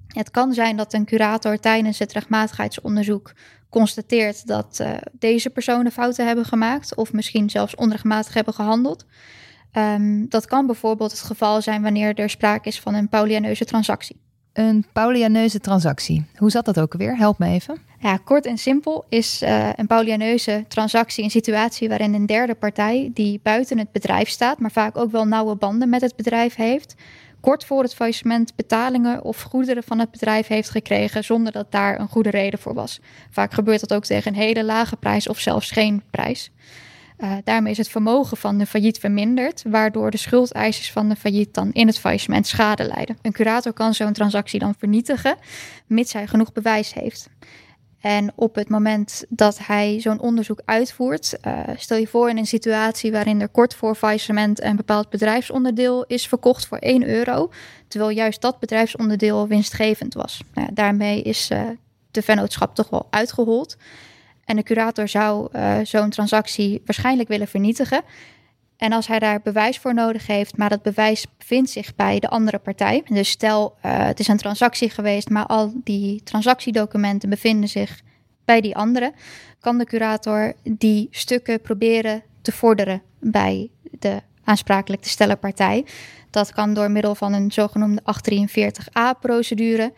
Het 0.06 0.30
kan 0.30 0.52
zijn 0.52 0.76
dat 0.76 0.92
een 0.92 1.04
curator 1.04 1.59
tijdens 1.59 1.99
het 1.99 2.12
rechtmatigheidsonderzoek 2.12 3.32
constateert 3.71 4.47
dat 4.47 4.79
uh, 4.83 4.91
deze 5.12 5.50
personen 5.50 5.93
fouten 5.93 6.27
hebben 6.27 6.45
gemaakt 6.45 6.95
of 6.95 7.12
misschien 7.12 7.50
zelfs 7.50 7.75
onrechtmatig 7.75 8.35
hebben 8.35 8.55
gehandeld. 8.55 9.05
Um, 9.73 10.29
dat 10.29 10.47
kan 10.47 10.67
bijvoorbeeld 10.67 11.11
het 11.11 11.21
geval 11.21 11.62
zijn 11.62 11.83
wanneer 11.83 12.15
er 12.15 12.31
sprake 12.31 12.69
is 12.69 12.81
van 12.81 12.95
een 12.95 13.09
Paulianeuze 13.09 13.65
transactie. 13.65 14.21
Een 14.53 14.87
Paulianeuze 14.93 15.61
transactie. 15.61 16.27
Hoe 16.37 16.50
zat 16.50 16.65
dat 16.65 16.81
ook 16.81 16.95
weer? 16.95 17.17
Help 17.17 17.39
me 17.39 17.47
even. 17.47 17.79
Ja, 17.99 18.17
kort 18.17 18.47
en 18.47 18.59
simpel 18.59 19.05
is 19.09 19.43
uh, 19.43 19.69
een 19.77 19.87
Paulianeuze 19.87 20.65
transactie 20.69 21.25
een 21.25 21.31
situatie 21.31 21.89
waarin 21.89 22.15
een 22.15 22.27
derde 22.27 22.55
partij 22.55 23.11
die 23.15 23.41
buiten 23.43 23.79
het 23.79 23.93
bedrijf 23.93 24.29
staat, 24.29 24.59
maar 24.59 24.71
vaak 24.71 24.97
ook 24.97 25.11
wel 25.11 25.25
nauwe 25.25 25.57
banden 25.57 25.89
met 25.89 26.00
het 26.00 26.17
bedrijf 26.17 26.55
heeft, 26.55 26.95
kort 27.40 27.64
voor 27.64 27.82
het 27.82 27.94
faillissement 27.94 28.56
betalingen 28.56 29.25
of 29.25 29.42
goederen 29.42 29.82
van 29.82 29.99
het 29.99 30.11
bedrijf 30.11 30.47
heeft 30.47 30.70
gekregen 30.70 31.25
zonder 31.25 31.52
dat 31.52 31.73
daar 31.73 32.00
een 32.00 32.09
goede 32.09 32.30
reden 32.30 32.59
voor 32.59 32.75
was. 32.75 33.00
Vaak 33.30 33.52
gebeurt 33.52 33.80
dat 33.80 33.94
ook 33.94 34.04
tegen 34.04 34.32
een 34.32 34.40
hele 34.40 34.64
lage 34.64 34.97
prijs 34.97 35.28
of 35.28 35.38
zelfs 35.38 35.70
geen 35.70 36.02
prijs. 36.11 36.50
Uh, 37.18 37.32
daarmee 37.44 37.73
is 37.73 37.78
het 37.78 37.88
vermogen 37.88 38.37
van 38.37 38.59
de 38.59 38.66
failliet 38.66 38.99
verminderd, 38.99 39.62
waardoor 39.66 40.11
de 40.11 40.16
schuldeisers 40.16 40.92
van 40.92 41.09
de 41.09 41.16
failliet 41.16 41.54
dan 41.54 41.73
in 41.73 41.87
het 41.87 41.99
faillissement 41.99 42.47
schade 42.47 42.85
lijden. 42.85 43.18
Een 43.23 43.32
curator 43.32 43.73
kan 43.73 43.94
zo'n 43.94 44.12
transactie 44.12 44.59
dan 44.59 44.75
vernietigen, 44.78 45.37
mits 45.87 46.12
hij 46.12 46.26
genoeg 46.26 46.52
bewijs 46.52 46.94
heeft. 46.94 47.28
En 48.00 48.33
op 48.35 48.54
het 48.54 48.69
moment 48.69 49.25
dat 49.28 49.59
hij 49.62 50.00
zo'n 50.00 50.21
onderzoek 50.21 50.61
uitvoert, 50.64 51.38
uh, 51.47 51.61
stel 51.76 51.97
je 51.97 52.07
voor 52.07 52.30
in 52.30 52.38
een 52.38 52.47
situatie 52.47 53.12
waarin 53.12 53.40
er 53.40 53.49
kort 53.49 53.75
voor 53.75 53.95
faillissement 53.95 54.62
een 54.62 54.76
bepaald 54.76 55.11
bedrijfsonderdeel 55.11 56.04
is 56.07 56.28
verkocht 56.28 56.66
voor 56.66 56.78
1 56.78 57.09
euro, 57.09 57.50
terwijl 57.88 58.11
juist 58.11 58.40
dat 58.40 58.59
bedrijfsonderdeel 58.59 59.49
winstgevend 59.49 60.14
was. 60.14 60.42
Nou 60.54 60.69
daarmee 60.73 61.23
is 61.23 61.50
uh, 61.50 61.62
de 62.11 62.23
vennootschap 62.23 62.75
toch 62.75 62.90
wel 62.90 63.07
uitgehold. 63.11 63.76
En 64.45 64.57
de 64.57 64.62
curator 64.62 65.09
zou 65.09 65.49
uh, 65.52 65.78
zo'n 65.83 66.11
transactie 66.11 66.83
waarschijnlijk 66.85 67.28
willen 67.28 67.49
vernietigen. 67.49 68.02
En 68.80 68.92
als 68.92 69.06
hij 69.06 69.18
daar 69.18 69.40
bewijs 69.42 69.78
voor 69.78 69.94
nodig 69.94 70.26
heeft, 70.26 70.56
maar 70.56 70.68
dat 70.68 70.82
bewijs 70.82 71.26
bevindt 71.38 71.70
zich 71.70 71.94
bij 71.94 72.18
de 72.18 72.28
andere 72.28 72.58
partij. 72.58 73.02
Dus 73.08 73.30
stel, 73.30 73.76
uh, 73.84 74.06
het 74.06 74.20
is 74.20 74.28
een 74.28 74.37
transactie 74.37 74.90
geweest, 74.90 75.28
maar 75.28 75.46
al 75.46 75.72
die 75.84 76.22
transactiedocumenten 76.22 77.28
bevinden 77.28 77.68
zich 77.68 78.00
bij 78.44 78.60
die 78.60 78.76
andere, 78.76 79.12
kan 79.60 79.78
de 79.78 79.84
curator 79.84 80.52
die 80.62 81.08
stukken 81.10 81.60
proberen 81.60 82.22
te 82.42 82.52
vorderen 82.52 83.02
bij 83.18 83.70
de 83.82 84.22
aansprakelijk 84.44 85.02
te 85.02 85.08
stellen 85.08 85.38
partij. 85.38 85.87
Dat 86.30 86.52
kan 86.52 86.75
door 86.75 86.90
middel 86.90 87.14
van 87.14 87.32
een 87.32 87.52
zogenoemde 87.52 88.02
843a-procedure. 88.02 89.92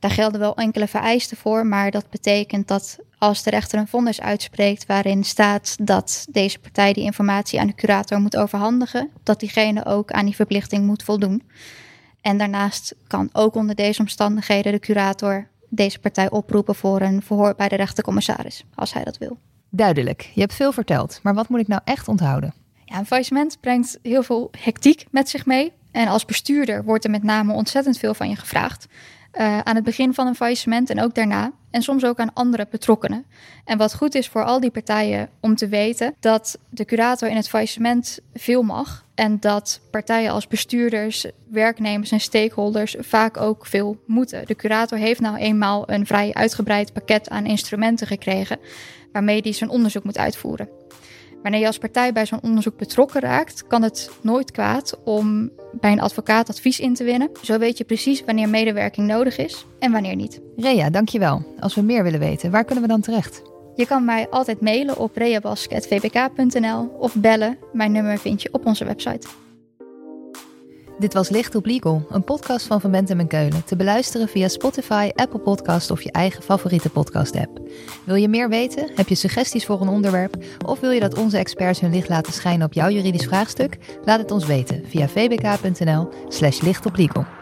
Daar 0.00 0.10
gelden 0.10 0.40
wel 0.40 0.56
enkele 0.56 0.86
vereisten 0.86 1.36
voor, 1.36 1.66
maar 1.66 1.90
dat 1.90 2.10
betekent 2.10 2.68
dat 2.68 2.98
als 3.18 3.42
de 3.42 3.50
rechter 3.50 3.78
een 3.78 3.88
vonnis 3.88 4.20
uitspreekt 4.20 4.86
waarin 4.86 5.24
staat 5.24 5.76
dat 5.80 6.26
deze 6.30 6.58
partij 6.58 6.92
die 6.92 7.04
informatie 7.04 7.60
aan 7.60 7.66
de 7.66 7.74
curator 7.74 8.20
moet 8.20 8.36
overhandigen, 8.36 9.10
dat 9.22 9.40
diegene 9.40 9.84
ook 9.84 10.10
aan 10.10 10.24
die 10.24 10.34
verplichting 10.34 10.86
moet 10.86 11.02
voldoen. 11.02 11.42
En 12.20 12.38
daarnaast 12.38 12.94
kan 13.06 13.28
ook 13.32 13.54
onder 13.54 13.74
deze 13.74 14.00
omstandigheden 14.00 14.72
de 14.72 14.78
curator 14.78 15.48
deze 15.68 15.98
partij 15.98 16.30
oproepen 16.30 16.74
voor 16.74 17.00
een 17.00 17.22
verhoor 17.22 17.54
bij 17.54 17.68
de 17.68 17.76
rechtercommissaris, 17.76 18.64
als 18.74 18.92
hij 18.92 19.04
dat 19.04 19.18
wil. 19.18 19.38
Duidelijk, 19.70 20.30
je 20.34 20.40
hebt 20.40 20.54
veel 20.54 20.72
verteld, 20.72 21.20
maar 21.22 21.34
wat 21.34 21.48
moet 21.48 21.60
ik 21.60 21.68
nou 21.68 21.80
echt 21.84 22.08
onthouden? 22.08 22.54
Ja, 22.84 22.98
een 22.98 23.06
faillissement 23.06 23.60
brengt 23.60 23.98
heel 24.02 24.22
veel 24.22 24.50
hectiek 24.58 25.04
met 25.10 25.28
zich 25.28 25.46
mee. 25.46 25.72
En 25.90 26.08
als 26.08 26.24
bestuurder 26.24 26.84
wordt 26.84 27.04
er 27.04 27.10
met 27.10 27.22
name 27.22 27.52
ontzettend 27.52 27.98
veel 27.98 28.14
van 28.14 28.28
je 28.28 28.36
gevraagd. 28.36 28.86
Uh, 29.38 29.58
aan 29.58 29.74
het 29.74 29.84
begin 29.84 30.14
van 30.14 30.26
een 30.26 30.34
faillissement 30.34 30.90
en 30.90 31.00
ook 31.00 31.14
daarna. 31.14 31.52
En 31.70 31.82
soms 31.82 32.04
ook 32.04 32.18
aan 32.18 32.32
andere 32.32 32.66
betrokkenen. 32.70 33.24
En 33.64 33.78
wat 33.78 33.94
goed 33.94 34.14
is 34.14 34.28
voor 34.28 34.44
al 34.44 34.60
die 34.60 34.70
partijen 34.70 35.28
om 35.40 35.54
te 35.54 35.68
weten 35.68 36.14
dat 36.20 36.58
de 36.68 36.84
curator 36.84 37.28
in 37.28 37.36
het 37.36 37.48
faillissement 37.48 38.18
veel 38.34 38.62
mag. 38.62 39.04
En 39.14 39.40
dat 39.40 39.80
partijen 39.90 40.32
als 40.32 40.46
bestuurders, 40.46 41.26
werknemers 41.50 42.10
en 42.10 42.20
stakeholders 42.20 42.96
vaak 42.98 43.36
ook 43.36 43.66
veel 43.66 44.02
moeten. 44.06 44.46
De 44.46 44.54
curator 44.54 44.98
heeft 44.98 45.20
nou 45.20 45.36
eenmaal 45.36 45.90
een 45.90 46.06
vrij 46.06 46.34
uitgebreid 46.34 46.92
pakket 46.92 47.28
aan 47.28 47.46
instrumenten 47.46 48.06
gekregen 48.06 48.58
waarmee 49.12 49.40
hij 49.42 49.52
zijn 49.52 49.70
onderzoek 49.70 50.04
moet 50.04 50.18
uitvoeren. 50.18 50.79
Wanneer 51.42 51.60
je 51.60 51.66
als 51.66 51.78
partij 51.78 52.12
bij 52.12 52.26
zo'n 52.26 52.42
onderzoek 52.42 52.76
betrokken 52.76 53.20
raakt, 53.20 53.66
kan 53.66 53.82
het 53.82 54.10
nooit 54.20 54.50
kwaad 54.50 54.98
om 55.04 55.50
bij 55.72 55.92
een 55.92 56.00
advocaat 56.00 56.48
advies 56.48 56.80
in 56.80 56.94
te 56.94 57.04
winnen. 57.04 57.30
Zo 57.42 57.58
weet 57.58 57.78
je 57.78 57.84
precies 57.84 58.24
wanneer 58.24 58.48
medewerking 58.48 59.06
nodig 59.06 59.38
is 59.38 59.66
en 59.78 59.92
wanneer 59.92 60.16
niet. 60.16 60.40
Rea, 60.56 60.90
dankjewel. 60.90 61.42
Als 61.60 61.74
we 61.74 61.82
meer 61.82 62.02
willen 62.02 62.20
weten, 62.20 62.50
waar 62.50 62.64
kunnen 62.64 62.84
we 62.84 62.90
dan 62.90 63.00
terecht? 63.00 63.42
Je 63.74 63.86
kan 63.86 64.04
mij 64.04 64.28
altijd 64.28 64.60
mailen 64.60 64.98
op 64.98 65.16
reabask.vbk.nl 65.16 66.96
of 66.98 67.14
bellen. 67.14 67.58
Mijn 67.72 67.92
nummer 67.92 68.18
vind 68.18 68.42
je 68.42 68.48
op 68.52 68.66
onze 68.66 68.84
website. 68.84 69.28
Dit 71.00 71.14
was 71.14 71.28
Licht 71.28 71.54
op 71.54 71.66
Legal, 71.66 72.06
een 72.10 72.24
podcast 72.24 72.66
van 72.66 72.80
Van 72.80 72.90
Bentem 72.90 73.20
en 73.20 73.26
Keulen. 73.26 73.64
Te 73.64 73.76
beluisteren 73.76 74.28
via 74.28 74.48
Spotify, 74.48 75.10
Apple 75.14 75.38
Podcast 75.38 75.90
of 75.90 76.02
je 76.02 76.12
eigen 76.12 76.42
favoriete 76.42 76.90
podcast-app. 76.90 77.60
Wil 78.04 78.14
je 78.14 78.28
meer 78.28 78.48
weten? 78.48 78.90
Heb 78.94 79.08
je 79.08 79.14
suggesties 79.14 79.66
voor 79.66 79.80
een 79.80 79.88
onderwerp? 79.88 80.36
Of 80.66 80.80
wil 80.80 80.90
je 80.90 81.00
dat 81.00 81.18
onze 81.18 81.38
experts 81.38 81.80
hun 81.80 81.92
licht 81.92 82.08
laten 82.08 82.32
schijnen 82.32 82.66
op 82.66 82.72
jouw 82.72 82.90
juridisch 82.90 83.24
vraagstuk? 83.26 83.78
Laat 84.04 84.18
het 84.18 84.30
ons 84.30 84.46
weten 84.46 84.82
via 84.86 85.08
vbk.nl/slash 85.08 86.60
lichtoplegal. 86.60 87.39